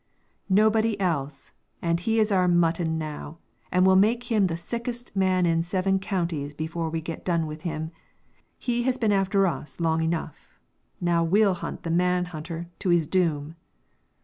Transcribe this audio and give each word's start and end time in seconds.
"Nobody 0.49 0.99
else, 0.99 1.53
and 1.79 1.99
he 1.99 2.17
is 2.17 2.31
our 2.31 2.47
mutton 2.47 2.97
now, 2.97 3.37
and 3.71 3.85
we'll 3.85 3.95
make 3.95 4.31
him 4.31 4.47
the 4.47 4.57
sickest 4.57 5.15
man 5.15 5.45
in 5.45 5.61
seven 5.61 5.99
counties 5.99 6.55
before 6.55 6.89
we 6.89 7.01
get 7.01 7.23
done 7.23 7.45
with 7.45 7.61
him. 7.61 7.91
He 8.57 8.81
has 8.81 8.97
been 8.97 9.11
after 9.11 9.45
us 9.45 9.79
long 9.79 10.01
enough; 10.01 10.59
now 10.99 11.23
we'll 11.23 11.53
hunt 11.53 11.83
the 11.83 11.91
man 11.91 12.25
hunter 12.25 12.67
to 12.79 12.89
his 12.89 13.05
doom." 13.05 13.55